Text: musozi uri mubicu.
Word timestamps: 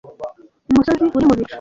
musozi 0.73 1.03
uri 1.17 1.25
mubicu. 1.29 1.49